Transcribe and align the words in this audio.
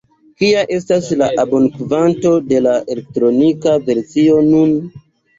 Kia 0.43 0.61
estas 0.75 1.09
la 1.17 1.25
abonkvanto 1.41 2.31
de 2.53 2.61
la 2.67 2.73
elektronika 2.93 3.75
versio 3.91 4.39
nun? 4.47 4.73